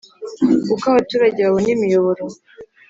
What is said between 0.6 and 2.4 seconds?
Uko abaturage babona imiyoboro